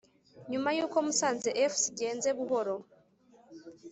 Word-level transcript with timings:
nyuma 0.51 0.69
y’uko 0.77 0.97
musanze 1.05 1.49
fc 1.73 1.83
igenze 1.91 2.29
buhoro 2.37 2.75